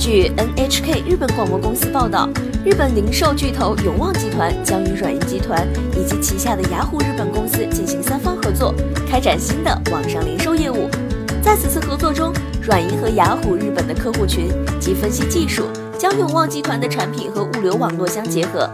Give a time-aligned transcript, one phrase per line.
[0.00, 2.26] 据 NHK 日本广播公司报道，
[2.64, 8.74] 日本零售巨头永旺集团将与软银集团以及旗下的雅虎日本公司进行三方合作，
[9.06, 10.88] 开展新的网上零售业务。
[11.42, 12.32] 在此次合作中，
[12.62, 14.48] 软银和雅虎日本的客户群
[14.80, 15.64] 及分析技术
[15.98, 18.70] 将永旺集团的产品和物流网络相结合。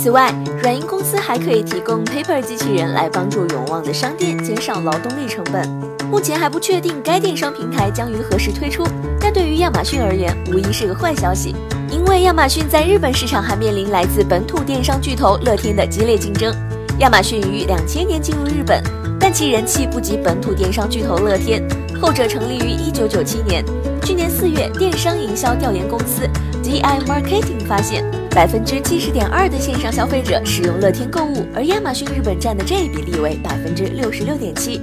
[0.00, 5.87] 此外，软银公司还可以提供 Paper 机器人来帮助永旺的商店减少劳动力成本。
[6.10, 8.82] 目前还不确定该电商平台将于何时推出。
[9.20, 11.54] 但对于亚马逊而言，无疑是个坏消息，
[11.90, 16.54] 因为亚马逊在日本市场还面临来自本土电商巨头乐天的激烈竞争。
[17.00, 18.82] 亚马逊于两千年进入日本，
[19.20, 21.62] 但其人气不及本土电商巨头乐天，
[22.00, 23.64] 后者成立于一九九七年。
[24.02, 26.26] 去年四月，电商营销调研公司
[26.62, 34.80] DI Marketing 发现，百分之七十点二的线上消费者使用乐天购物，而亚马逊日本占的这一比例为百分之六十六点七。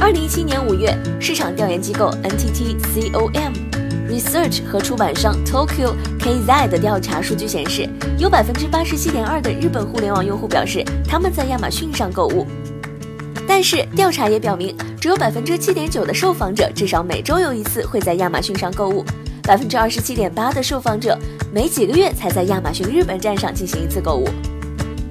[0.00, 2.74] 二零一七年五月，市场调研机构 NTT
[3.12, 3.52] Com
[4.08, 12.46] Research 和出版商 Tokyo KZ 的调查数据显示，有百分之八十七点二的日本互联网用户表示他们在亚马逊上购物。
[13.46, 19.04] 但是，调查也表明，只有百分之七点九的受访者至少每周有一次会在亚马逊上购物，
[19.42, 21.16] 百分之二十七点八的受访者
[21.52, 24.26] 每几个月才在亚马逊日本站上进行一次购物。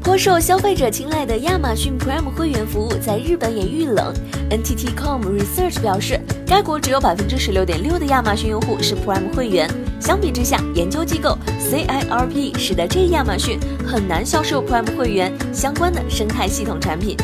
[0.01, 4.13] 颇受消费者青睐的亚马逊 Prime 会员服务在日本也遇冷。
[4.49, 9.69] NTT Com Research 表示，该国只有百分之十六点六的亚马逊用户是 Prime 会员。
[9.99, 17.15] 相比之下，研究机构 CIRP 使得这亚马逊很难销售 Prime 会员相关的生态系统产品。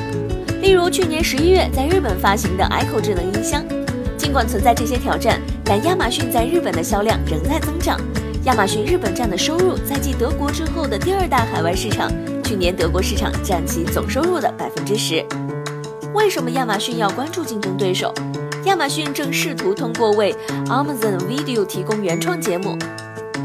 [0.62, 3.64] 例如，去年十一月在日本发行的 Echo 智能音箱，
[4.18, 8.00] 尽管存在这些挑战，但亚马逊在日本的销量仍在增长。
[8.44, 12.12] 亚马逊日本站的收入在继德国之后的第二大海外市场。
[12.46, 15.26] 去年德国市场占其总收入的百分之十。
[16.14, 18.14] 为什么亚马逊要关注竞争对手？
[18.66, 20.34] 亚马逊正试图通过为
[20.68, 22.78] Amazon Video 提供原创节目，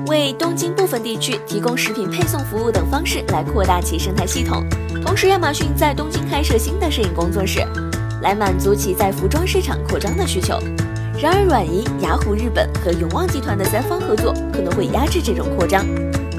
[0.06, 4.62] 为东京部分地区提供食品配送服务等方式来扩大其生态系统。
[5.02, 7.60] 同时，亚马逊在东京开设新的摄影工作室，
[8.20, 10.58] 来满足其在服装市场扩张的需求。
[11.18, 15.86] 然而，软银、雅虎日本和永旺集团的三方合作可能会压制这种扩张。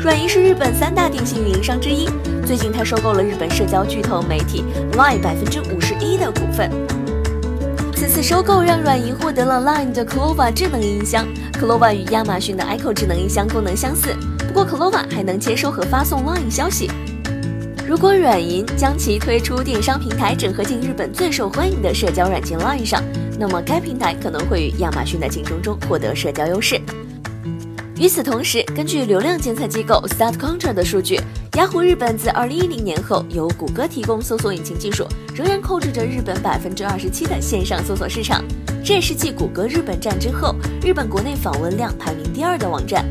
[0.04, 2.10] 软银是日本三大电信运营商之一。
[2.44, 4.64] 最近，它收购了日本社交巨头媒体
[4.94, 6.72] Line 百分之五十一的股份。
[7.96, 11.28] 此次收购让软银获得了 Line 的 Clova 智能音箱。
[11.54, 14.16] Clova 与亚马逊的 Echo 智能音箱功能相似，
[14.48, 16.90] 不过 Clova 还能接收和发送 Line 消息。
[17.88, 23.04] 如果软银将其推出电商平台整合进日本最受欢迎的社交软件 Line 上，
[23.38, 26.82] 那么该平台可能会与亚马逊的竞争中获得社交优势。
[28.02, 31.22] 与此同时，根据流量监测机构 StatCounter 的数据，
[31.54, 38.44] 雅虎日本自2010年后由谷歌提供搜索引擎技术，仍然控制着日本百分之二十七的线上搜索市场。
[38.84, 43.06] 这也是继谷歌日本站之后，日本国内访问量排名第二的网站。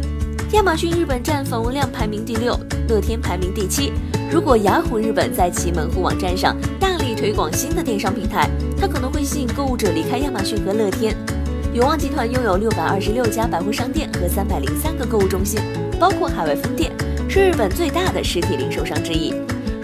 [0.55, 2.59] 亚马逊日本站访问量排名第六，
[2.89, 3.93] 乐天排名第七。
[4.29, 11.15] 如果雅虎日本在其门户网站上大力推广新的电商平台，它可能会吸引购物者离开亚马逊和乐天。
[11.73, 15.61] 永旺集团拥有六百二十六家百货商店和三百零三个购物中心，
[16.01, 16.91] 包括海外分店，
[17.29, 19.33] 是日本最大的实体零售商之一。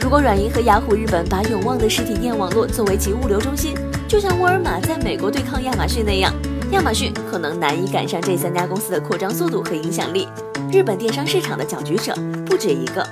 [0.00, 3.72] 如果软银和雅虎日本把永旺的实体店网络作为其物流中心，
[4.08, 6.34] 就像沃尔玛在美国对抗亚马逊那样，
[6.72, 10.26] 亚马逊可能难以赶上这三家公司的扩张速度和影响力。
[10.72, 12.12] 日本电商市场的搅局者
[12.44, 13.06] 不止一个。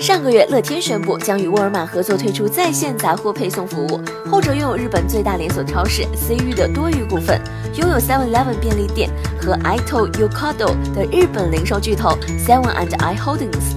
[0.00, 4.00] 上个月，乐天宣布将与沃尔玛合作推出在线杂货配送服务。
[4.30, 7.38] 后者拥有日本最大连锁超市 C U 的多余股份，
[7.74, 13.76] 拥有 Seven Eleven 便利店和 Ito Yokado 的日本零售巨头 Seven and I Holdings。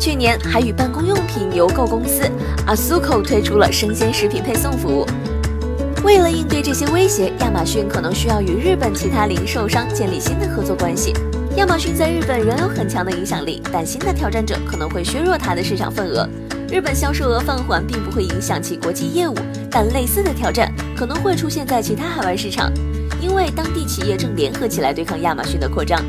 [0.00, 2.28] 去年还与办公用品邮购公司
[2.66, 5.06] Asuko 推出了生鲜食品配送服务。
[6.02, 11.14] 为了应对这些威胁，亚马逊可能需要与日本其他零售商建立新的合作关系。
[11.56, 16.28] 亚马逊在日本仍有很强的影响力，但新的挑战者可能会削弱它的市场份额。
[16.70, 19.34] 日本销售额放缓并不会影响其国际业务，
[19.70, 22.72] 但类似的挑战可能会出现在其他海外市场，
[23.20, 26.00] 因为当地企业正联合起来对抗亚马逊的扩张。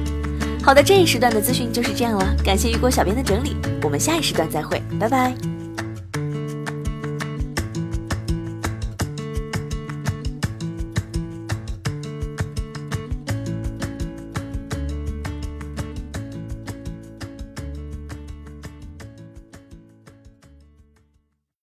[0.64, 5.61] 好的，这一时段的资讯就是这样了，感谢雨果小编的整理，我们下一时段再会，拜拜。